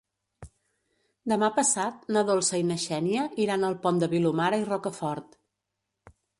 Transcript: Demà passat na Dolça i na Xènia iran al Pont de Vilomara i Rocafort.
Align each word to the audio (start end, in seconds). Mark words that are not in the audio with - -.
Demà 1.33 1.49
passat 1.57 2.09
na 2.17 2.23
Dolça 2.31 2.63
i 2.63 2.67
na 2.71 2.79
Xènia 2.87 3.27
iran 3.45 3.69
al 3.71 3.79
Pont 3.87 4.03
de 4.05 4.13
Vilomara 4.17 4.63
i 4.65 4.69
Rocafort. 4.75 5.41